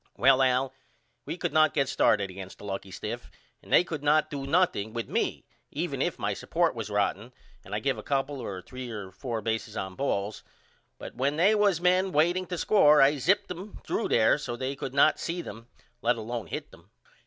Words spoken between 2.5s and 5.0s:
the lucky stiff and they could not do nothing